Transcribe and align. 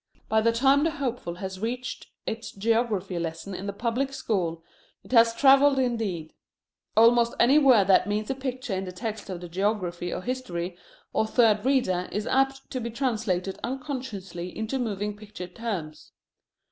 By 0.29 0.41
the 0.41 0.51
time 0.51 0.83
the 0.83 0.89
hopeful 0.89 1.35
has 1.35 1.59
reached 1.59 2.07
its 2.25 2.49
geography 2.51 3.19
lesson 3.19 3.53
in 3.53 3.67
the 3.67 3.71
public 3.71 4.13
school 4.13 4.63
it 5.03 5.11
has 5.11 5.35
travelled 5.35 5.77
indeed. 5.77 6.33
Almost 6.97 7.35
any 7.39 7.59
word 7.59 7.85
that 7.85 8.07
means 8.07 8.27
a 8.31 8.33
picture 8.33 8.73
in 8.73 8.85
the 8.85 8.91
text 8.91 9.29
of 9.29 9.41
the 9.41 9.47
geography 9.47 10.11
or 10.11 10.21
history 10.23 10.75
or 11.13 11.27
third 11.27 11.63
reader 11.63 12.09
is 12.11 12.25
apt 12.25 12.67
to 12.71 12.79
be 12.81 12.89
translated 12.89 13.59
unconsciously 13.63 14.49
into 14.57 14.79
moving 14.79 15.15
picture 15.15 15.45
terms. 15.45 16.13